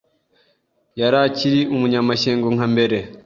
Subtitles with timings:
[0.99, 2.97] Yari akiri umunyamashyengo nkambere